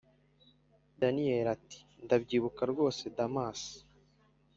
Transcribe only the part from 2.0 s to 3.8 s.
ndabyibuka rwose damas